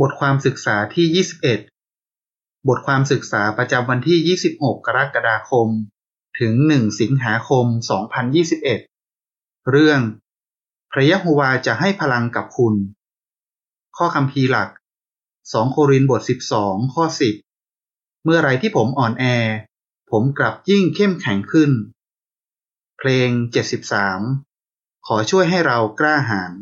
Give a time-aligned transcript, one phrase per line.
[0.00, 1.24] บทความศึกษาที่
[1.84, 5.68] 21 บทความศึกษาประจำวันที่ 26 กรกฎาคม
[6.40, 7.66] ถึง 1 สิงหาคม
[8.46, 10.00] 2021 เรื่อง
[10.92, 12.74] พระยะโฮวาจะให้พลังกับคุณ
[13.96, 14.68] ข้อคำพีหลัก
[15.22, 16.22] 2 โครินบท
[16.58, 17.04] 12 ข้อ
[17.64, 19.24] 10 เมื่อไรที่ผมอ่อนแอ
[20.10, 21.70] ผมกลับยิ่งเข้มแข็งขึ้น
[22.98, 23.30] เพลง
[24.14, 26.52] 73 ขอช่วยให้เรากล้าหาญ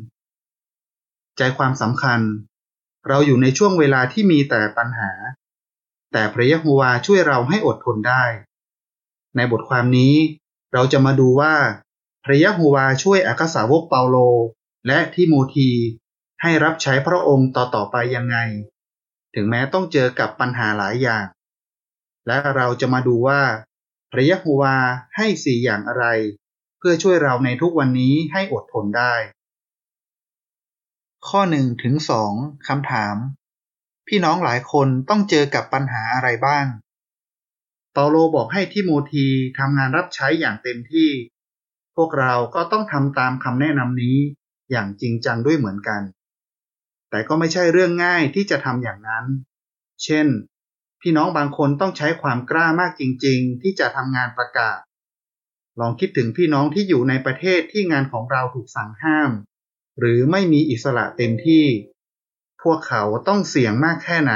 [1.36, 2.20] ใจความสำคัญ
[3.08, 5.12] เราอยู่ในช่วงเวลาที่มีแต่ปัญหา
[6.12, 8.24] แต่พระยะโฮวาช่วยเราให้อดทนได้
[9.36, 10.14] ในบทความนี้
[10.72, 11.54] เราจะมาดูว่า
[12.24, 14.16] พระยะโฮวาช่วยอักษาวกเปาโล
[14.86, 15.70] และทิโมธี
[16.42, 18.36] ให้รับใช้พระองค์ต่อๆไปยังไง
[19.34, 21.26] ถึงแม้ต้องเจอกับปัญหาหลายอย่าง
[22.26, 23.40] และเราจะมาดูว่า
[24.12, 24.76] พระยะโฮวา
[25.16, 26.04] ให้สี่อย่างอะไร
[26.78, 29.14] เพื่อช่วยเราในทุกวันนี้ให้อดทนได้
[31.28, 32.32] ข้อหนึ่งถึงสอง
[32.68, 33.16] คำถาม
[34.08, 36.66] พี่น้องหลายคนต้องเจอกับปัญหาอะไรบ้าง
[37.92, 39.26] เปาโลบอกให้ทิโมธี
[39.58, 41.10] ทำงานรับใช้อย่างเต็มที่
[41.96, 44.18] พวกเราก็ต้องทำตามคำแนะนำนี้
[44.70, 46.02] อย่างจริงจังด้วยเหมือนกัน
[47.10, 49.24] แต่ก็ไม่ใช่เรื่องง่ายที่จะทำอย่างนั้น
[50.04, 50.26] เช่น
[51.00, 54.78] พี่น้องบางคนต้องใช้ความกล้ามากจริง ๆ ที่จะทำงานประกาศ
[55.80, 59.30] ลองคิดถึงพี่น้องที่อยู่ในประเทศที่งานของเราถูกสั่งห้าม
[59.98, 61.64] หรือไม่มีอิสระเต็มที่
[62.62, 64.34] พวกเขาต้องเสี่ยงมากแค่ไหน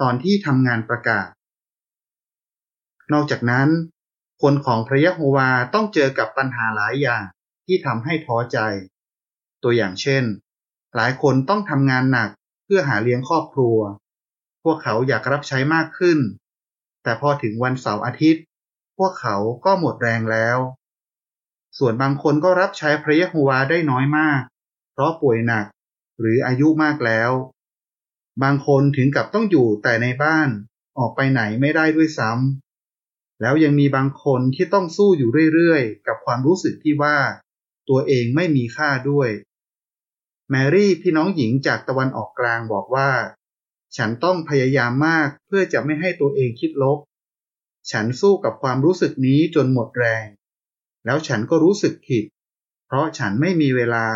[0.00, 1.28] ตอนที่ทำงานประกาศ
[3.12, 3.68] นอกจากนั้น
[4.42, 7.24] คนของพระยะโฮวาต้องเจอกับปัญหาหลายอย่าง
[7.66, 8.58] ที่ทำให้ท้อใจ
[9.62, 10.24] ตัวอย่างเช่น
[10.94, 12.30] หลายคนต้องทำงานหนัก
[12.64, 13.78] เพื่อหาเลี้ยงครอบครัว
[14.62, 16.18] พวกเขาอยากรับใช้มากขึ้น
[17.02, 18.44] แต่พอถึงวันเสาร์อาทิตย์
[18.98, 20.58] พวกเขาก็หมดแรงแล้ว
[21.78, 24.42] ส่วนบางคนก็รับใช้พระยะโฮวาได้น้อยมาก
[24.94, 25.66] เพราะป่วยหนัก
[26.20, 27.30] หรืออายุมากแล้ว
[28.42, 30.48] บางคนถึงกับต้องอยู่แต่ในบ้าน
[30.98, 37.18] ออกไปไหนไม่ได้ด้วยซ้ำแล้วยังมีบางคนที่ต้องสู้อยู่เรื่อยๆ กับความรู้สึกที่ว่า
[37.88, 39.30] ตัวเองไม่มีค่าด้วย
[40.50, 43.10] แมรี่พี่น้องหญิงจากตะวันออกกลางบอกว่า
[43.96, 46.98] ฉันต้องพยายามมากเพื่อจะไม่ให้ตัวเองคิดลบ
[47.90, 50.26] ฉันสู้กับความรู้สึกนี้จนหมดแรง
[51.04, 52.24] แล้วฉันก็รู้สึกผิด
[52.86, 54.06] เพราะฉันไม่มีเวลา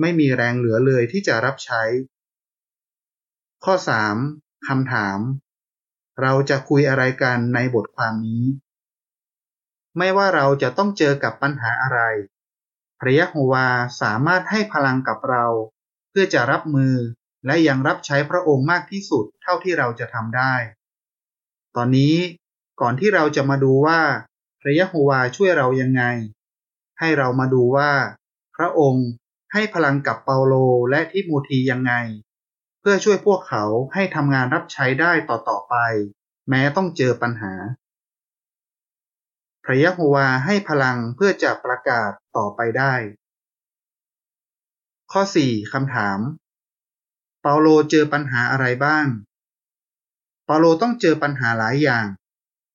[0.00, 1.82] ไม่มีแรงเหลือเลยที่จะรับใช้
[3.64, 3.74] ข้อ
[4.20, 4.68] 3.
[4.68, 5.18] คำถาม
[6.20, 8.44] เราจะคุยอะไรกันในบทความนี้
[9.98, 12.00] ไม่ว่าเราจะต้องเจอกับปัญหาอะไร
[13.00, 13.68] พระยะโฮวา
[14.00, 15.46] สามารถให้พลังกับเรา
[16.10, 16.94] เพื่อจะรับมือ
[17.46, 20.54] และยังรับใช้พระองค์มากที่สุดเท่าที่เราจะทำได้
[21.76, 22.14] ตอนนี้
[22.80, 24.00] ก่อนที่เราจะมาดูว่า
[24.60, 26.02] พระยะโฮวาช่วยเรายังไง
[26.98, 27.90] ให้เรามาดูว่า
[28.56, 29.08] พระองค์
[29.52, 30.54] ให้พลังกับเปาโล
[30.90, 31.92] และทิโมธียังไง
[32.80, 33.64] เพื่อช่วยพวกเขา
[33.94, 35.74] ให้ทำงานรับใช้ได้ต่อๆไป
[36.48, 37.52] แม้ต้องเจอปัญหา
[39.64, 42.94] พระยะโฮวาให้พลังเพื่อจะประกาศต่อไปได้
[45.12, 46.18] ข้อ 4 คำถาม
[47.42, 49.06] เปาโลเจอปัญหาอะไรบ้าง
[50.44, 52.06] เปาโลต้องเจอปัญหาหลายอย่าง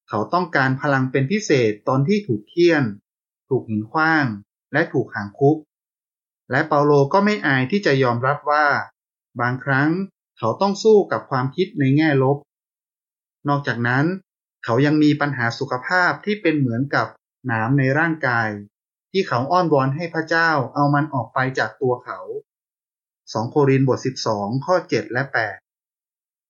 [0.10, 2.84] เขาต้องการพลังเป็นพิเศษตอนที่ถูกเคี่ยน
[3.50, 4.26] ถูกหินขว้าง
[4.74, 5.58] และถูกหางคุก
[6.52, 8.66] และเปาโลก็ไม่อายที่จะยอมรับว่า
[9.42, 9.90] บางครั้ง
[10.38, 12.38] เขาต้องสู้กับความคิดในแง่ลบ
[13.48, 14.06] นอกจากนั้น
[14.64, 17.08] เขายังมีปัญหาสุขภาพที่เป็นเหมือนกับ
[17.48, 18.50] หนามในร่างกาย
[19.12, 22.20] ที่เขาอ้อนวอนให้พระเจ้าเอามันออกไปจากตัวเขา
[22.86, 24.00] 2 โครินธ์บท
[24.32, 25.24] 12 ข้อ 7 และ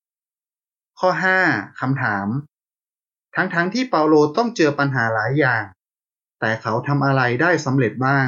[0.01, 1.09] 8 ข้อ
[1.45, 2.27] 5 คำถาม
[3.35, 5.63] ทั้งๆทที่เปาโลต้องเจอปัญหาหลายอย่าง
[6.39, 8.27] แต่เขาทำอะไรได้สำเร็จบ้าง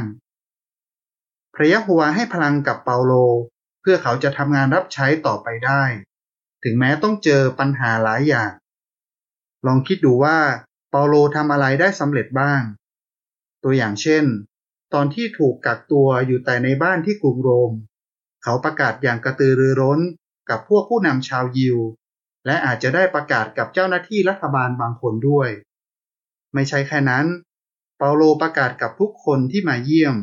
[1.61, 3.13] ระยะโฮวาให้พลังกับเปาโล
[3.81, 5.83] เพื่อเขาจะทำงานรับใช้ต่อไปได้
[6.63, 8.51] ถึงแม้ต้องเจอปัญหาหลายอย่าง
[9.65, 10.39] ลองคิดดูว่า
[10.89, 12.61] เปาโลทำอะไรได้สำเร็จบ้าง
[13.63, 14.25] ตัวอย่างเช่น
[14.93, 17.71] ตอนที่ถูกกักตัวอยู่แต่ในบ้านที่กรุงโรม
[18.43, 20.00] เขาประกาศอย่างกระตือรือร้น
[20.50, 21.77] กับพวกผู้นำชาวยิว
[22.45, 25.50] และอาจจะได้ประกาศกับเจ้าหน้าที่รัฐบาลบางคนด้วย
[26.53, 27.25] ไม่ใช่แค่นั้น
[27.97, 30.15] เปาโลประกาศกับทุกคนที่มาเยี่ยม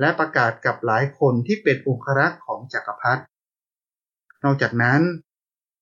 [0.00, 3.22] และประกาศกับหลายคนที่เป็นองครักษ์ของจักรพรรดิ
[4.44, 5.02] นอกจากนั้น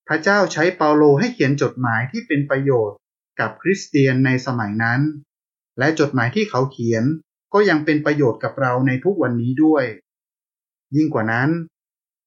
[0.09, 2.99] พระเจ้าใช้เปาโลให้เขียนจดหมายที่เป็นประโยชน์
[3.41, 5.01] กับคริสเตียนในสมัยนั้น
[5.79, 7.05] และจดหมายที่เขาเขียน
[7.53, 9.85] ก็ยังเป็นประโยชน์กับเราในทุกวันนี้ด้วย
[10.97, 11.51] ยิ่งกว่านั้น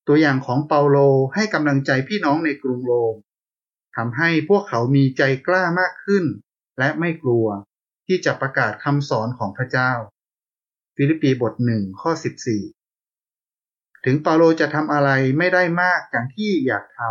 [0.08, 0.98] ตัวอย่างของเปาโล
[1.34, 3.16] ให้กำลังใจพี่น้องในกรุงโรม
[3.96, 6.26] ทำให้พวกเขามีใจกล้ามากขึ้น
[6.80, 7.48] และไม่กลัว
[8.08, 9.92] ที่จะประกาศคำสอนของพระเจ้า
[10.96, 12.12] ฟิลิปปีบทหนึ่งข้อ
[13.08, 17.02] 14ถึงเปาโลจะทำอะไรไม่ได้มากอย่างที่อยากท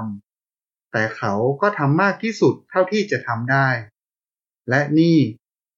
[0.41, 3.69] ำแต่เขาก็ทำมากที่สุดเท่าที่จะทำได้
[4.69, 5.19] และนี่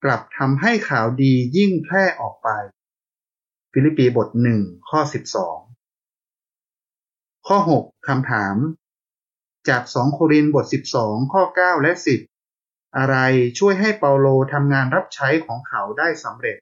[0.05, 2.49] กลับทำให้ข่าวดียิ่งแพร่ออกไป
[3.73, 5.59] ฟิลิปปีบทหนึ่งข้อสิบสอง
[7.47, 8.57] ข้อหกคำถาม
[9.69, 12.21] จากสองโครินธ์บทสิบสองข้อเก้าและสิบ
[12.97, 13.17] อะไร
[13.59, 16.57] ช่วยให้เปาโลทำงานรับใช้ของเขาได้สำเร็จ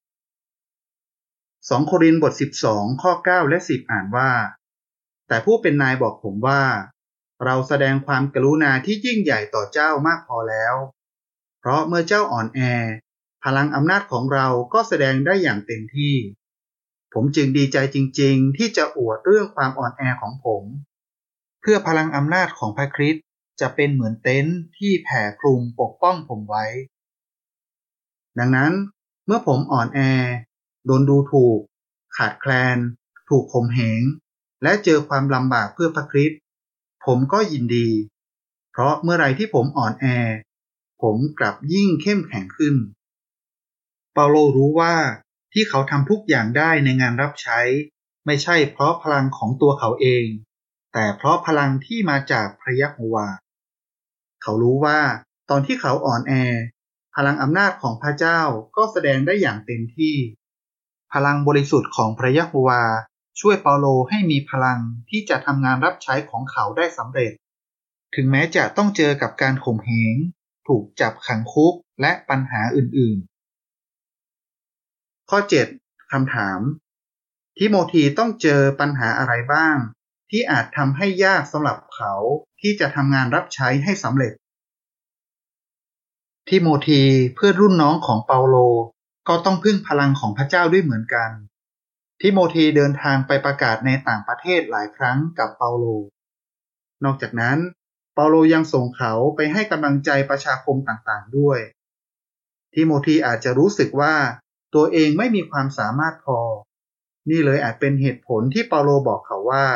[1.69, 4.31] สองโครินบทสิบองข้อเก้าและสิบอ่านว่า
[5.29, 6.63] แต่ผู้เป็นนายบอกผมว่า
[7.45, 10.75] เราแสดงความกรุณาที่ยิ่งใหญ่ต่อเจ้ามากพอแล้ว
[11.61, 12.61] เพราะเมื่อเจ้าอ่อนแอ
[13.45, 16.15] พลังอำนาจของเราก็แสดงได้อย่างเต็มที่
[17.15, 20.65] ผมจึงดีใจจริง ๆ ที่จะอวดเรื่องความอ่อนแอของผม
[21.61, 23.25] เพื่อพลังอำนาจของพระคริสต์
[23.61, 26.65] จะเป็นเหมือนเต็นท์ที่แผ่คลุมปกป้องผมไว้
[28.39, 28.73] ดังนั้น
[29.27, 30.01] เมื่อผมอ่อนแอ
[30.85, 31.59] โดนดูถูก
[32.17, 32.79] ขาดแคลน
[33.29, 34.03] ถูกข่มเหง
[34.63, 36.41] และเจอความลำบากเพื่อพระคริสต์
[37.05, 37.89] ผมก็ยินดี
[38.71, 40.07] เพราะเมื่อไรที่ผมอ่อนแอ
[41.03, 42.75] ผมกลับยิ่งเข้มแข็งขึ้น
[44.13, 44.95] เปาโลรู้ว่า
[45.53, 47.61] ที่เขาทำทุกอย่างได้ในงานรับใช้
[48.27, 50.27] ไม่ใช่เพราะพลังของตัวเขาเอง
[50.93, 53.29] แต่เพราะพลังที่มาจากพระยะโฮวา
[54.43, 55.01] เขารู้ว่า
[55.51, 56.33] ตอนที่เขาอ่อนแอ
[57.17, 58.41] พลังอำนาจของพระเจ้า
[58.77, 60.15] ก็แสดงได้อย่างเต็มที่
[61.15, 62.83] พลังบริสุทธิ์ของพระยะโฮวา
[63.41, 64.81] ช่วยเปาโลให้มีพลัง
[65.11, 67.33] ที่จะทำงานรับใช้ของเขาได้สำเร็จ
[68.15, 70.17] ถึงแม้จะต้องเจอกับการข่มเหง
[70.69, 75.39] ถูกจับขังคุกและปัญหาอื่นๆ ข้อ
[75.77, 76.61] 7คำถาม
[77.57, 79.77] ทิโมธีต้องเจอปัญหาอะไรบ้าง
[80.31, 82.15] ที่อาจทำให้ยากสำหรับเขา
[82.61, 84.33] ที่จะทำงานรับใช้ให้สำเร็จ
[86.49, 87.03] ทิโมธี
[87.35, 88.57] เพื่อนรุ่นน้องของเปาโล
[89.29, 91.31] ก็ต้องพึ่งพลังของพระเจ้าด้วยเหมือนกัน
[92.21, 95.85] ทิโมธีเดินทางไปประกาศในต่างประเทศหลายครั้งกับเปาโล
[97.05, 97.59] นอกจากนั้น
[98.15, 101.59] เปาโลยังส่งเขาไปให้กำลังใจประชาคมต่างๆด้วย
[102.75, 104.15] ทิโมธีอาจจะรู้สึกว่า
[104.75, 106.39] ตัวเองไม่มีความสามารถพอ
[107.31, 109.67] นี่เลยอาจเป็นเหตุผลที่เปาโลบอกเขาว่า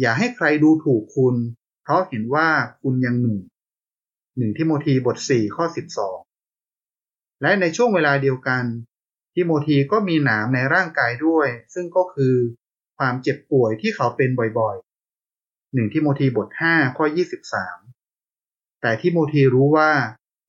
[0.00, 1.34] อย่าให้ใครดูถูกคุณ
[1.82, 2.48] เพราะเห็นว่า
[2.82, 3.40] คุณยังหนุ่ม
[4.36, 6.18] หนึ่งทิโมธีบทสี่ข้อสิบสอง
[7.42, 8.64] และในช่วงเวลาเดียวกัน
[9.34, 12.34] ทิโมธีก็มีหนามในร่างกายด้วย ซึ่งก็คือ
[12.98, 17.04] ความเจ็บป่วยที่เขาเป็นบ่อยๆหนึ่งทิโมธีบท5ข้อ
[17.92, 19.90] 23 แต่ทิโมธีรู้ว่า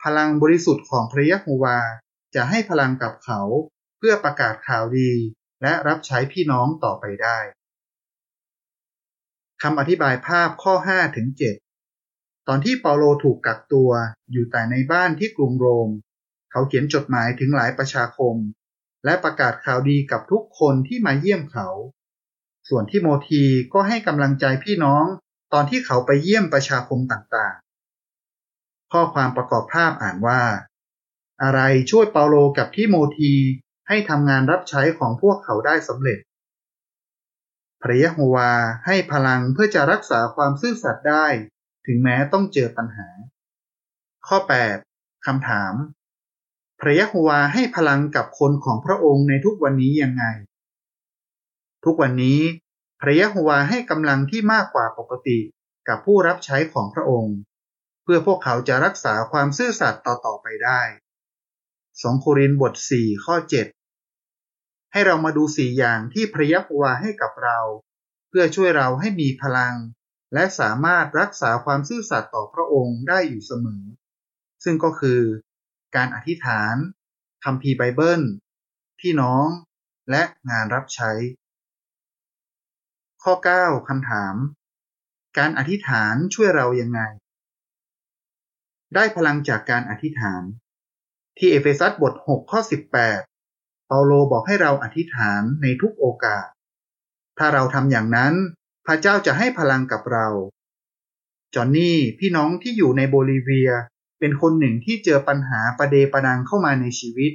[0.04, 1.80] พลังบริสุทธิ์ของพระยะโฮวา
[2.36, 3.42] จะให้พลังกับเขา
[3.98, 5.12] เพื่อประกาศข่าวดี
[5.62, 7.38] และรับใช้พี่น้องต่อไปได้
[9.62, 11.28] คำอธิบายภาพข้อ5ถึง
[11.88, 13.92] 7ตอนที่เปาโลถูกกักตัว
[14.32, 15.90] อยู่แต่ในบ้านที่กรุงโรม
[16.52, 18.36] เขาเขียนจดหมายถึงหลายประชาคม
[19.06, 21.68] และประกาศข่าวดีกับทุกคนที่มาเยี่ยมเขา
[22.70, 23.44] ส่วนที่โมที
[23.74, 25.06] ก็ให้กำลังใจพี่น้อง
[25.54, 30.42] ตอนที่เขาไปเยี่ยมประชาคมต่างๆ ข้อความประกอบภาพอ่านว่า
[31.44, 31.62] อะไร
[31.92, 33.34] ช่วยเปาโลกับที่โมที
[33.88, 36.20] ให้ทำงานรับใช้ของพวกเขาได้สำเร็จ
[37.82, 38.52] พระยะโฮวา
[38.86, 41.26] ให้พลังเพื่อจะรักษาความซื่อสัตย์ได้
[41.86, 43.08] ถึงแม้ต้องเจอปัญหา
[44.28, 44.38] ข้อ
[44.82, 45.74] 8คำถาม
[46.82, 50.24] พระยะโฮวาให้พลังกับคนของพระองค์ในทุกวันนี้ยังไง
[51.86, 52.40] ทุกวันนี้
[53.02, 55.40] พระยะโฮวาให้กำลังที่มากกว่าปกติ
[55.88, 57.38] กับผู้รับใช้ของพระองค์
[58.04, 60.82] เพื่อพวกเขาจะรักษาความซื่อสัตย์ต่อๆไปได้
[62.02, 63.36] สองโครินธ์บท 4 ข้อ
[64.14, 67.60] 7 ให้เรามาดูสี่อย่างที่พระยะโฮวาให้กับเรา
[68.30, 69.76] เพื่อช่วยเราให้มีพลัง
[70.34, 73.84] และสามารถรักษาความซื่อสัตย์ต่อพระองค์ได้อยู่เสมอ
[74.64, 75.22] ซึ่งก็คือ
[75.96, 76.76] การอธิษฐาน
[77.44, 78.22] คำพีไบเบิล
[79.00, 79.48] พี่น้อง
[80.10, 81.12] และงานรับใช้
[83.24, 84.36] ข้อ 9คำถาม
[85.38, 87.02] การอธิษฐานช่วยเรายังไง
[88.96, 90.44] ได้พลังจากการอธิษฐาน
[91.38, 92.92] ที่เอเฟซัสบท 6 ข้อ 18
[93.88, 96.48] เปาโลบอกให้เราอธิษฐานในทุกโอกาส
[97.38, 98.34] ถ้าเราทำอย่างนั้น
[98.86, 100.28] พระเจ้าจะให้พลังกับเรา
[101.56, 103.72] จอนนี่พี่น้องที่อยู่ในโบลิเวีย
[104.22, 107.32] เป็นคนหนึ่งที่เจอปัญหาประเดประดังเข้ามาในชีวิต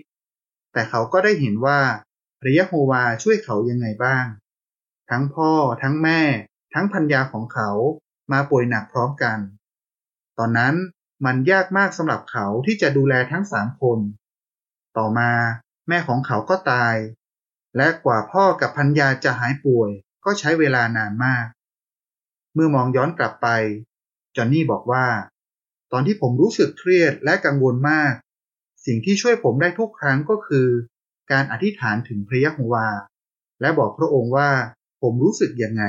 [0.72, 1.80] แต่เขาก็ได้เห็นว่า
[2.40, 4.26] พระยะโฮวาช่วยเขายังไงบ้าง
[5.10, 5.50] ทั้งพ่อ
[5.82, 6.20] ทั้งแม่
[6.74, 7.70] ทั้งพัญญาของเขา
[8.32, 9.38] มาป่วยหนักพร้อมกัน
[10.38, 10.74] ตอนนั้น
[11.24, 13.98] มันยากมากสำหรับเขาที่จะดูแลทั้งสามคน
[14.96, 15.30] ต่อมา
[15.88, 16.96] แม่ของเขาก็ตาย
[17.76, 19.90] และกว่าพ่อกับพัญญาจะหายป่วย
[20.24, 21.46] ก็ใช้เวลานานมาก
[22.54, 23.48] เมื่อมองย้อนกลับไป
[24.36, 25.06] จอนนี่บอกว่า
[25.92, 28.12] ตอนที่ผมรู้สึกเครียดและกังวลมาก
[28.86, 30.68] สิ่งที่ช่วยผมได้ทุกครั้งก็คือ
[31.32, 32.88] การอธิษฐานถึงพระยะโฮวา
[33.60, 34.50] และบอกพระองค์ว่า
[35.02, 35.82] ผมรู้สึกยังไง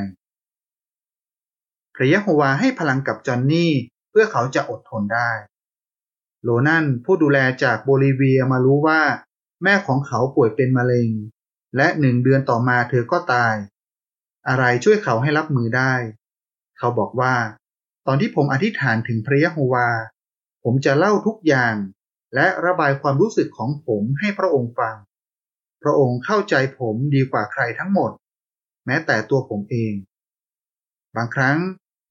[1.95, 3.71] พระยะโฮวาให้พลังกับจอนนี่
[4.09, 5.31] เพื่อเขาจะอดทนได้
[6.43, 9.01] โลนั่นผู้ดูแลจากโบลิเวียมารู้ว่า
[9.63, 11.09] แม่ของเขาป่วยเป็นมะเร็ง
[11.75, 13.55] และหนึ่งเดือนต่อมาเธอก็ตาย
[14.47, 15.93] อะไรช่วยเขาให้รับมือได้
[16.77, 17.33] เขาบอกว่า
[18.07, 19.89] ตอนที่ผมอธิษฐานถึงพระยะโฮวา
[20.63, 21.75] ผมจะเล่าทุกอย่าง
[22.35, 24.95] และระบายความรู้สึกของผมให้พระองค์ฟัง
[25.83, 28.11] พระองค์เข้าใจผมดีกว่าใครทั้งหมด
[28.85, 29.93] แม้แต่ตัวผมเอง
[31.15, 31.57] บางครั้ง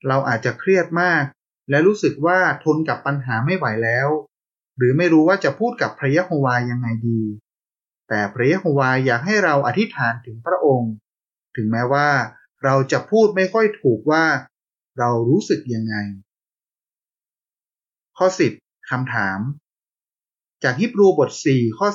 [0.08, 1.24] เราอาจจะเครียดมาก
[1.70, 4.08] และรู้สึกว่าทนกับปัญหาไม่ไหวแล้ว
[4.76, 7.22] หรือไม่รู้ว่าจะพูดกับพระยะโฮวายังไงดี
[8.08, 10.92] แต่พระยะโฮวาอยากให้เราอธิษฐานถึงพระองค์
[11.56, 12.08] ถึงแม้ว่า
[12.64, 14.24] เราจะพูดไม่ค่อยถูกว่า
[14.98, 15.94] เรารู้สึกยังไง
[18.16, 18.26] ข้อ
[18.58, 19.40] 10คำถาม
[20.62, 21.88] จากฮิบรูบท 4 ข้อ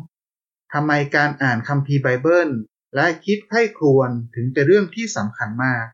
[0.00, 2.50] 12ทำไมการอ่านคัมภีร์ไบเบิล
[2.94, 5.86] และคิดให้ครวนถึงเป็นเรื่องที่สำคัญมาก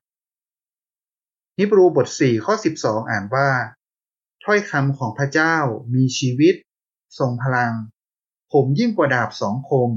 [1.58, 3.50] ฮิบรูบท 4 ข้อ 12 อ่านว่า
[4.44, 5.56] ถ้อยคำของพระเจ้า
[5.94, 6.54] มีชีวิต
[7.18, 7.72] ทรงพลัง
[8.52, 9.90] ผมยิ่งกว่าดาบสองคม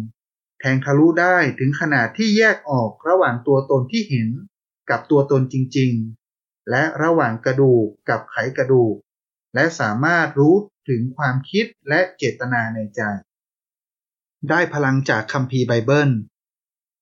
[0.60, 4.30] แทงทะลุได้ถึงขนาดที่แยกออกระหว่างตัวตนที่เห็น
[4.90, 5.94] กับตัวตนจริง
[6.70, 8.96] และระหว่างกระดูกกับไขกระดูก
[9.56, 10.56] และสามารถรู้
[10.90, 13.02] ถึงความคิดและเจตนาในใจ
[14.50, 16.12] ได้พลังจากคัมภีร์ไบเบิล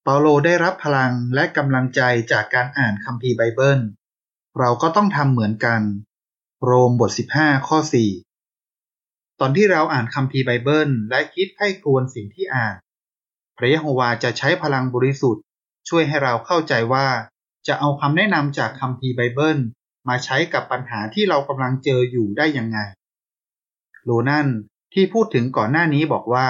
[0.03, 2.01] เปาโลได้รับพลังและกำลังใจ
[2.31, 3.79] จากการอ่านคัมภีร์ไบเบิล
[4.59, 5.81] เราก็ต้องทำเหมือนกัน
[6.63, 7.77] โรมบท 15 ข้อ
[8.59, 12.75] 4 ตอนที่เราอ่านคัมภีร์ไบเบิล และคิดใคร่ครวญสิ่งที่อ่าน
[13.57, 15.43] พระยะโฮวาจะใช้พลังบริสุทธิ์
[15.89, 17.07] ช่วยให้เราเข้าใจว่า
[17.67, 19.59] จะเอาคำแนะนำจากคัมภีร์ไบเบิล
[20.07, 22.79] มาใช้กับปัญหาที่เรากำลังเจออยู่ได้ยังไง
[24.03, 24.47] โลนัน
[24.93, 26.47] ที่พูดถึงก่อนหน้านี้บอกว่า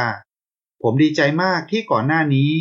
[0.82, 2.52] ผมดีใจมากที่ก่อนหน้านี้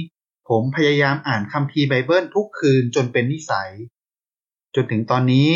[0.49, 3.71] ผมพยายามอ่านคัมภีร์ไบเบิลทุกคืนจนเป็นนิสัย
[4.75, 5.49] จนถึงตอนนี้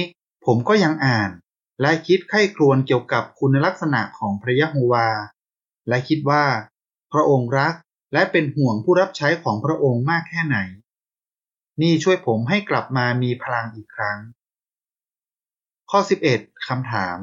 [0.47, 1.31] ผมก็ยังอ่าน
[1.81, 5.09] และคิดไข้ครวญเกี่ยวกับคุณลักษณะของพระยะโฮวา
[5.89, 6.45] และคิดว่า
[7.13, 7.75] พระองค์รัก
[8.13, 10.59] และเป็นห่วงผู้รับใช้ของพระองค์มากแค่ไหน
[11.83, 14.19] นี่ช่วยผมให้กลับมามีพลังอีกครั้ง
[15.91, 16.01] ข้อ
[16.33, 17.19] 11คำถาม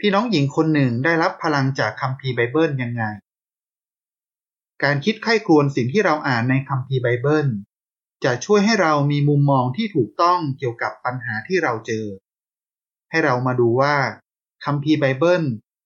[0.00, 3.04] พี่น้องหญิงคนหนึ่งได้รับพลังจากคัมภีร์ไบเบิลยังไง
[4.82, 7.48] การคิดไข้ครวญสิ่งที่เราอ่านในคัมภีร์ไบเบิล
[8.24, 12.06] จะช่วยให้เรามีมุมมองที่ถูกต้องเกี่ยวกับปัญหาที่เราเจอ
[13.10, 13.96] ให้เรามาดูว่า
[14.64, 15.42] คัมภีร์ไบเบิล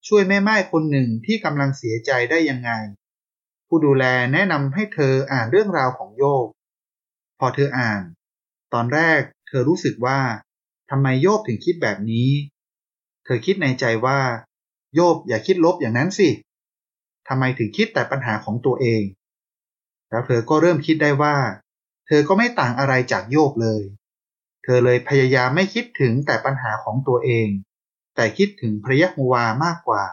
[0.08, 2.70] ช่วยแม่ไม้คนหนึ่งที่กำลังเสียใจได้ยังไง
[3.66, 6.46] ผู้ดูแลแนะนำให้เธออ่านเรื่องราวของโยบ
[7.44, 8.02] อเธออ่าน
[8.74, 10.20] ตอนแรกเธอรู้สึกว่า
[10.90, 12.30] ทำไมโยบถึงคิดแบบนี้
[13.24, 14.20] เธอคิดในใจว่า
[14.94, 16.28] โยบอย่าคิดลบอย่างนั้นสิ
[17.28, 19.02] ทำไมถึงคิดแต่ปัญหาของตัวเอง
[20.10, 21.36] แล้วเธอก็เริ่มคิดได้ว่า
[22.06, 23.82] เธอก็ไม่ต่างอะไรจากโยบเลย
[24.64, 27.48] เธอเลยพยายามไม่คิดถึงแต่ปัญหาของตัวเอง
[28.16, 30.04] แต่คิดถึงพระยะโฮวามากกว่า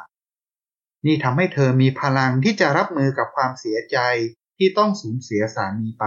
[1.06, 3.98] นี่ทำให้เธอมีพลังที่จะรับมือกับความเสียใจ
[4.58, 6.06] ที่ต้องสูญเสียสามีไป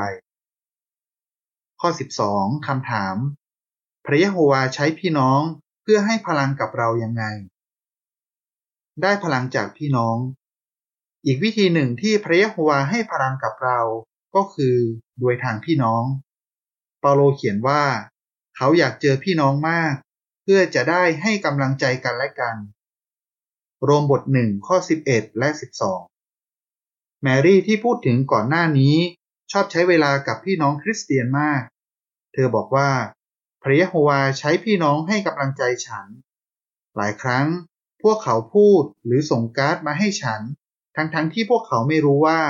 [1.81, 1.89] ข้อ
[2.29, 3.17] 12 คำถาม
[4.05, 5.41] พระยะโฮวาใช้พี่น้อง
[5.83, 7.25] เพื่อให้พลังกับเรายังไง
[9.03, 10.17] ได้พลังจากพี่น้อง
[11.25, 13.81] อีกวิธีหนึ่งที่พระยะโฮวาให้พลังกับเรา
[14.35, 14.77] ก็คือ
[15.19, 16.05] โดยทางพี่น้อง
[17.01, 17.83] เปาโลเขียนว่า
[18.57, 19.95] เขาอยากเจอพี่น้องมาก
[20.43, 22.57] เพื่อจะได้ให้กำลังใจกันและกัน
[23.85, 24.77] โรมบทหนึ่งข้อ
[25.09, 25.49] 11 และ
[26.41, 28.97] 12 แมรี่ที่พูดถึงก่อนหน้านี้
[29.57, 31.63] ชอบใช้เวลากับพี่น้องคริสเตียนมาก
[32.33, 32.91] เธอบอกว่า
[33.63, 36.07] พระยะโฮวาใช้พี่น้องให้กำลังใจฉัน
[36.97, 37.47] หลายครั้ง
[38.03, 40.41] พวกเขาพูดหรือส่งการ์ดมาให้ฉัน
[40.97, 42.41] ทั้งๆทที่พวกเขาไม่รู้ว่า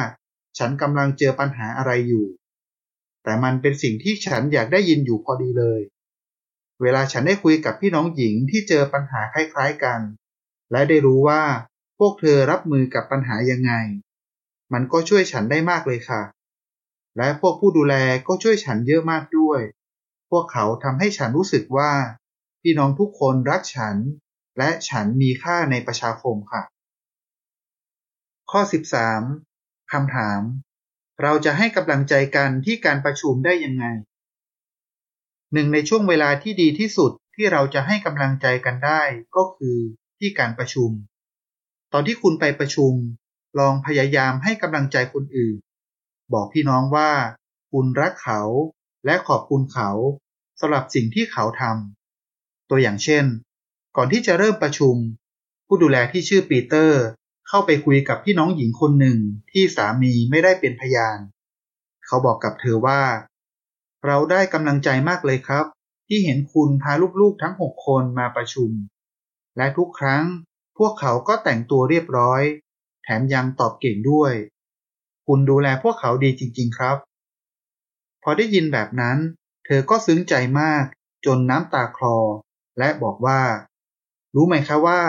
[0.59, 2.27] ฉันกำลังเจอปัญหาอะไรอยู่
[3.23, 5.81] แต่มันเป็นสิ่งที่ฉันอยากได้ยินอยู่พอดีเลย
[6.83, 10.01] เวลาฉันได้คุยกับพี่น้องหญิงที่เจอปัญหาคล้ายๆกัน
[10.71, 11.43] และได้รู้ว่า
[11.99, 13.73] พวกเธอรับมือกับปัญหายังไง
[14.73, 16.23] มันก็ช่วยฉันได้มากเลยค่ะ
[17.17, 17.95] และพวกผู้ดูแล
[18.27, 19.61] ก็ช่วยฉันเยอะมากด้วย
[20.31, 21.93] พวกเขาทำให้ฉันรู้สึกว่า
[22.63, 23.97] พี่น้องทุกคนรักฉัน
[24.59, 26.63] และฉันมีค่าในประชาคมค่ะ
[28.51, 28.61] ข้อ
[29.27, 30.41] 13คำถาม
[31.23, 33.85] เราจะให้กำลังใจกันที่การประชุมได้ยังไง
[35.53, 39.03] หนึ่งในช่วงเวลาที่ดีที่สุดที่เราจะให้กำลังใจกันได้
[39.37, 39.79] ก็คือ
[40.19, 40.91] ที่การประชุม
[41.93, 42.93] ตอนที่คุณไปประชุม
[43.59, 45.57] ลองพยายามให้กำลังใจคนอื่น
[46.35, 47.11] บอกพี่น้องว่า
[47.73, 48.43] คุณรักเขา
[49.05, 49.91] และขอบคุณเขา
[50.61, 53.25] สำหรับสิ่งที่เขาทำตัวอย่างเช่น
[53.97, 54.97] ก่อนที่จะเริ่มประชุม
[55.67, 57.03] ผู้ดูแลที่ชื่อปีเตอร์
[57.49, 59.19] เข้าไปคุยกับพี่น้องหญิงคนหนึ่ง
[59.53, 61.19] ที่สามีไม่ได้เป็นพยาน
[62.07, 63.03] เขาบอกกับเธอว่า
[64.07, 65.67] เราได้กำลังใจมากเลยครับ
[66.09, 68.71] ที่เห็นคุณพาลูกๆทั้งหกคนมาประชุม
[69.57, 70.25] และทุกครั้ง
[70.79, 72.43] พวกเขาก็แต่งตัวเรียบร้อย
[73.03, 74.33] แถมยังตอบเก่งด้วย
[75.27, 76.97] คุณดูแลพวกเขาดีจริง ๆ ครับ
[78.23, 79.19] พอได้ยินแบบนั้น
[79.65, 80.85] เธอก็ซึ้งใจมาก
[81.27, 82.19] จนน้ำตาคลอ
[82.79, 83.41] และบอกว่า
[84.35, 85.01] รู้ไหมคะว่า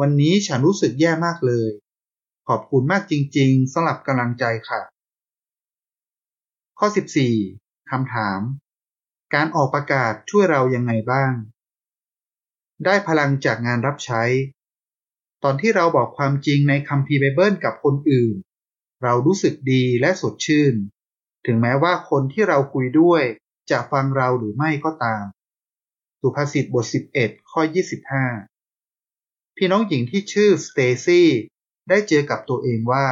[0.00, 1.70] วันนี้ฉันรู้สึกแย่มากเลย
[2.48, 4.80] ขอบคุณมากจริง ๆสำหรับกำลังใจค่ะ
[6.78, 6.86] ข้อ
[7.38, 8.40] 14คำถาม
[9.34, 11.32] การออกประกาศช่วยเรายังไงบ้าง
[12.84, 14.22] ได้พลังจากงานรับใช้
[15.42, 18.34] ตอนที่เราบอกความจริงในคัมภีร์ไบเบิลกับคนอื่น
[19.04, 20.74] เรารู้สึกดีและสดชื่น
[21.46, 23.22] ถึงแม้ว่าคนที่เราคุยด้วย
[23.70, 25.24] จะฟังเราหรือไม่ก็ตาม
[26.20, 26.84] สุภาษิตบท
[27.16, 27.60] 11 ข้อ
[28.78, 31.28] 25 พี่น้องหญิงที่ชื่อสเตซี่
[31.88, 33.06] ได้เจอกับตัวเองว่า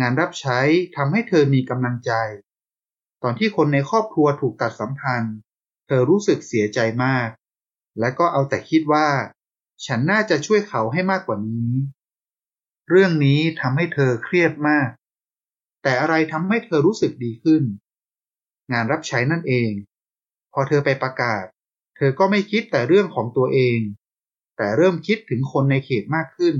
[0.00, 0.60] งานรับใช้
[0.96, 2.12] ทำให้เธอมีกำลังใจ
[3.22, 5.36] ตอนที่คนในครอบครัวถูกตัดสัมพันธ์
[5.86, 7.28] เธอรู้สึกเสียใจมาก
[8.00, 9.08] และก็เอาแต่คิดว่า
[9.86, 11.72] ฉันน่าจะช่วยเขาให้มากกว่านี้
[12.88, 14.88] เรื่องนี้ทำให้เธอเครียดมาก
[15.84, 17.62] แต่อะไรทำให้เธอรู้สึกดีขึ้น
[18.72, 19.72] งานรับใช้นั่นเอง
[20.52, 21.44] พอเธอไปประกาศ
[21.96, 23.78] เธอก็ไม่คิดแต่เรื่องของตัวเอง
[24.56, 26.56] แต่เริ่มคิดถึงคนในเขตมากขึ้น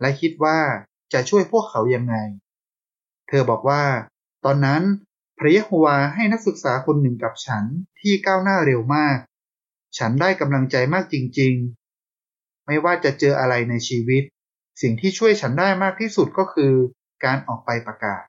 [0.00, 0.58] และคิดว่า
[1.12, 2.14] จะช่วยพวกเขายังไง
[3.28, 3.84] เธอบอกว่า
[4.44, 4.82] ตอนนั้น
[5.38, 7.64] พระยะโฮวาให้นักศึกษาคนหนึ่งกับฉัน
[8.00, 9.18] ที่ก้าวหน้าเร็วมาก
[9.98, 11.54] ฉันได้กำลังใจมากจริง
[12.10, 14.22] ๆ ไม่ว่าจะเจออะไรในชีวิต
[14.82, 16.72] สิ่งที่ช่วยฉันได้มากที่สุดก็คือ
[17.24, 18.22] การออกไปประกาศ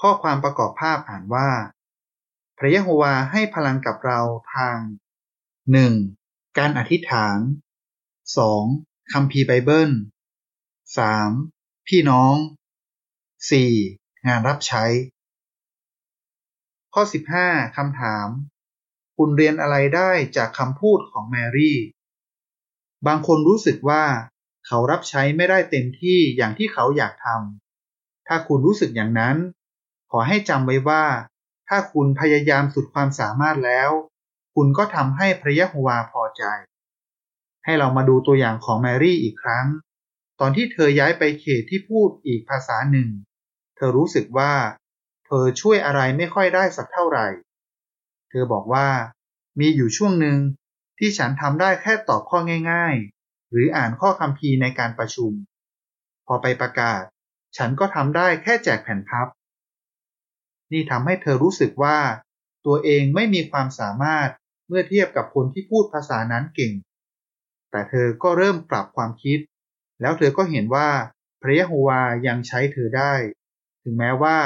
[0.00, 1.50] ข้อความประกอบภาพอ่านว่า
[2.58, 4.20] พระยะโฮวาให้พลังกับเรา
[4.54, 4.78] ทาง
[5.88, 6.58] 1.
[6.58, 7.38] การอธิษฐาน
[8.26, 9.12] 2.
[9.12, 9.90] คัมภีร์ไบเบิล
[11.08, 11.88] 3.
[11.88, 12.34] พี่น้อง
[13.50, 14.26] 4.
[14.26, 14.84] งานรับใช้
[16.94, 17.02] ข้อ
[17.40, 18.28] 15คำถาม
[19.16, 21.78] คุณเรียนอะไรได้จากคำพูดของแมรี่
[23.06, 24.04] บางคนรู้สึกว่า
[24.66, 29.36] เขารับใช้ไม่ได้เต็มที่อย่างที่เขาอยากทำถ้าคุณรู้สึกอย่างนั้น
[30.10, 31.04] ขอให้จำไว้ว่า
[31.68, 33.90] ถ้าคุณพยายามสุดความสามารถแล้ว
[34.54, 36.42] คุณก็ทำให้พระยะโฮวาพอใจ
[37.64, 39.66] ให้เรามาดูตัวอย่างของแมรี่อีกครั้ง
[40.40, 43.08] ตอนที่เธอย้ายไปเขตที่พูดอีกภาษาหนึ่ง
[43.76, 44.52] เธอรู้สึกว่า
[45.26, 47.26] เธอช่วยอะไรไม่ค่อยได้สักเท่าไหร่
[48.30, 48.88] เธอบอกว่า
[49.60, 50.38] มีอยู่ช่วงหนึ่ง
[50.98, 52.38] ที่ฉันทำได้แค่ตอบข้อ
[52.70, 52.94] ง่าย
[53.24, 55.32] ๆ หรืออ่านข้อคำพีในการประชุม
[56.26, 57.02] พอไปประกาศ
[57.56, 59.28] ฉันก็ทำได้แค่แจกแผ่นพับ
[60.72, 61.98] นี่ทำให้เธอรู้สึกว่า
[62.66, 64.30] ตัวเองไม่มีความสามารถ
[64.68, 66.72] เมื่อเทียบกับคนที่พูดภาษานั้นเก่ง
[67.70, 69.38] แต่เธอก็เริ่มปรับความคิด
[70.00, 70.88] แล้วเธอก็เห็นว่า
[71.42, 73.12] พระยะโฮวายังใช้เธอได้
[73.82, 74.38] ถึงแม้ว่า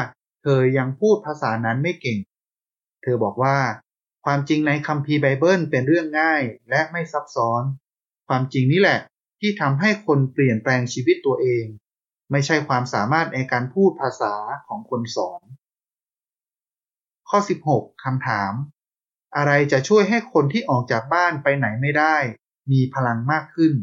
[0.43, 2.19] เธอยังพูดภาษานั้นไม่เก่ง
[3.03, 3.59] เธอบอกว่า
[4.25, 7.63] ความจริงในคัมภีร์ไบเบิลเป็นเรื่องง่ายและไม่ซับซ้อน
[8.29, 9.01] ความจริงนี่แหละ
[9.41, 11.65] ที่ทำให้คนเปลี่ยนแปลงชีวิตตัวเอง
[12.31, 14.35] ไม่ใช่ความสามารถในการพูดภาษา
[14.67, 15.43] ของคนสอน
[17.35, 18.53] ข้อ 16 คำถาม
[19.37, 22.17] อะไรจะช่วยให้คนที่ออกจากบ้านไปไหนไม่ได้
[22.73, 23.75] มีพลังมากขึ้น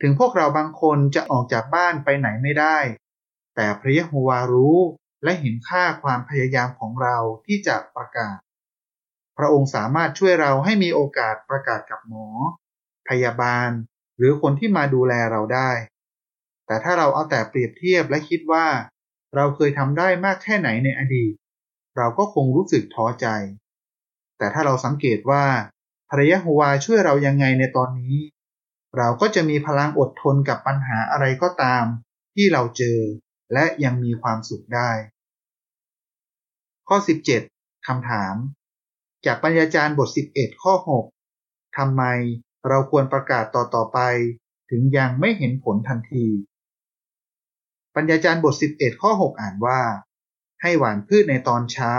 [0.00, 2.78] ถึงพวกเราบางคนจะออกจากบ้านไปไหนไม่ได้
[3.54, 4.78] แต่พระยะโฮวารู้
[5.24, 8.38] และเห็นค่าความพยายามของเราที่จะประกาศ
[9.38, 12.26] พระองค์สามารถช่วยเราให้มีโอกาสประกาศกับหมอ
[13.08, 13.70] พยาบาล
[14.16, 15.70] หรือคนที่มาดูแลเราได้
[16.66, 18.66] แต่ถ้าเราเอาแต่เปรียบเทียบและคิดว่า
[19.34, 21.34] เราเคยทำได้มากแค่ไหนในอดีต
[21.96, 23.26] เราก็คงรู้สึกท้อใจ
[24.38, 25.44] แต่ถ้าเราสังเกตว่า
[26.10, 28.16] พระยะโฮวาช่วยเรายังไงในตอนนี้
[28.96, 31.84] เราก็จะมีพลังอดทนกับปัญหาอะไรก็ตาม
[32.34, 32.98] ที่เราเจอ
[33.52, 34.90] และยังมีความสุขได้
[36.88, 36.96] ข้อ
[37.42, 38.34] 17คำถาม
[39.26, 40.74] จากปัญญาจารย์บท 11 ข้อ
[41.26, 42.02] 6ทำไม
[42.68, 43.98] เราควรประกาศต่อต่อไป
[44.70, 46.26] ถึงยังไม่เห็นผลทันที
[47.94, 49.80] ปัญญาจารย์บท 11 ข้อ 6 อ่านว่า
[50.64, 51.94] ให้หว่านพืชในตอนเช้า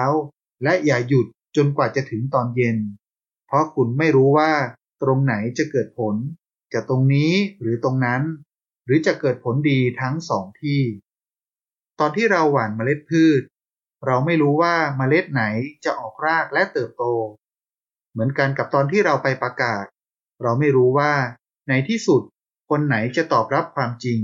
[0.64, 2.78] และอย่าหยุดจนกว่าจะถึงตอนเย็น
[3.48, 4.52] เพราะคุณไม่รู้ว่า
[5.04, 6.16] ตรงไหนจะเกิดผล
[6.74, 8.22] จะตรงนี้หรือตรงนั้น
[8.86, 10.82] หรือจะเกิดผลดีทั้งสองที่
[12.00, 13.42] ตอนที่เราหว่านเมล็ดพืช
[14.06, 15.44] เราไม่รู้ว่าเมล็ดไหน
[15.86, 17.04] จะออกรากและเติบโต
[18.12, 19.86] เหมือนกันกับตอนที่เราไปประกาศ
[20.44, 21.14] เราไม่รู้ว่า
[21.70, 22.22] ในที่สุด
[22.70, 24.20] คนไหนจะตอบรับความจริง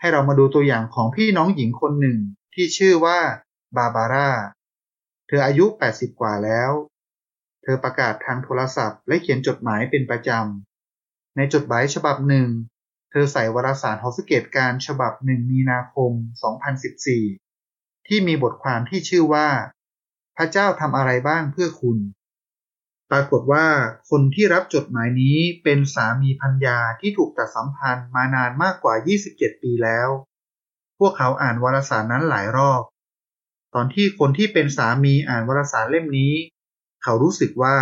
[0.00, 2.18] ให้เรามาดูตัวอย่างของพี่น้องหญิงคนหนึ่ง
[2.54, 3.20] ที่ชื่อว่า
[3.76, 4.30] บาบาร่า
[5.26, 6.70] เธออายุ 80 กว่าแล้ว
[7.62, 12.48] เธอประกาศทางโทรศัพท์ และเขียนจดหมายเป็นประจำ ในจดหมายฉบับหนึ่ง
[13.10, 16.12] เธอใส่วารสารฮอสเกตการฉบับหนึ่งมีนาคม
[16.90, 19.48] 2014 ที่มีบทความที่ชื่อว่า
[20.36, 21.98] พระเจ้าทำอะไรบ้างเพื่อคุณ
[23.10, 23.66] ปรากฏว่า
[24.10, 28.94] คนที่รับจดหมายนี้เป็นสามีพัญญาที่ถูกตัดสัมพันธ์มานานมากกว่า
[29.30, 30.08] 27 ปีแล้ว
[30.98, 32.82] พวกเขาอ่านวารสารนั้นหลายรอบ
[33.74, 36.32] ตอนที่คนที่เป็นสามีอ่านวารสารเล่มนี้
[37.02, 37.76] เขารู้สึกว่า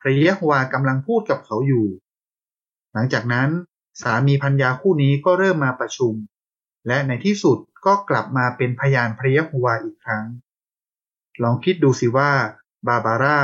[0.00, 1.86] พระเยโฮวากำลังพูดกับเขาอยู่
[2.92, 3.48] หลังจากนั้น
[4.02, 6.14] สามีพัญญาคู่นี้ก็เริ่มมาประชุม
[6.86, 10.24] และในที่สุดก็กลับมาเป็นพยานพระเยโฮวาอีกครั้ง
[11.42, 12.32] ลองคิดดูสิว่า
[12.86, 13.40] บาบาร่า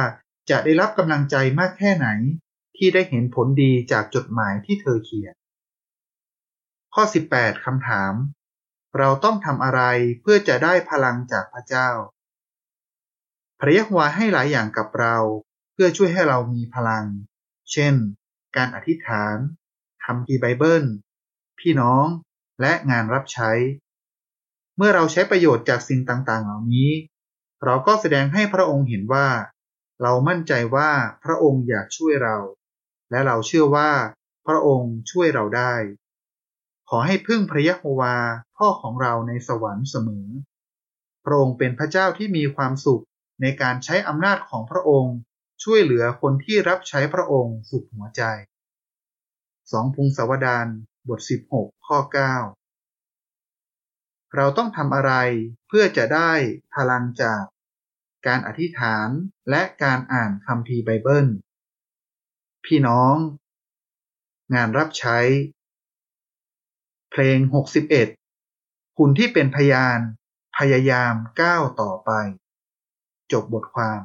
[0.51, 2.09] จะได้รับกำลังใจมากแค่ไหน
[2.77, 5.35] ที่ได้เห็นผลดีจากจดหมายที่เธอเขียน
[6.95, 8.13] ข้อ 18 คำถาม
[8.99, 9.83] เราต้องทำอะไร
[10.21, 11.91] เพื่อจะได้พลังจากพระเจ้า
[13.61, 15.17] พระยะวาให้หลายอย่างกับเรา
[15.73, 17.07] เพื่อช่วยให้เรามีพลัง
[17.73, 17.95] เช่น
[18.57, 19.37] การอธิษฐาน
[20.05, 20.85] คำพีไบเบิล
[21.59, 22.07] พี่น้อง
[22.61, 23.51] และงานรับใช้
[24.77, 26.91] เมื่อเราใช้ประโยชน์จากสิ่งต่างๆ เหล่านี้
[27.65, 29.29] เราก็แสดงให้พระองค์เห็นว่า
[30.03, 30.91] เรามั่นใจว่า
[31.25, 32.37] พระองค์อยากช่วยเรา
[33.11, 33.91] และเราเชื่อว่า
[34.47, 35.75] พระองค์ช่วยเราได้
[36.91, 38.17] ขอให้พึ่งพระยะโฮวา
[38.57, 40.27] พ่อของเราในสวรรค์เสมอ
[41.25, 43.05] พระองค์เป็นพระเจ้าที่มีความสุข
[43.43, 45.17] ในการใช้อำนาจของพระองค์
[45.63, 48.23] ช่วยเหลือคนที่รับใช้พระองค์สุดหัวใจ
[49.73, 50.67] สองพงศาวดาร
[51.09, 51.21] บท
[51.53, 52.09] 16 ข้อ 9
[54.35, 55.13] เราต้องทำอะไร
[55.69, 56.33] เพื่อจะได้
[56.75, 57.43] พลังจาก
[58.27, 59.09] การอธิษฐาน
[59.51, 61.29] และการอ่านคัมภีไบเบิล
[62.65, 63.17] พี่น้อง
[64.55, 65.19] งานรับใช้
[67.19, 67.41] เพลง
[68.19, 69.99] 61คุณที่เป็นพยาน
[70.59, 72.11] พยายามก้าวต่อไป
[73.33, 74.01] จบบทความ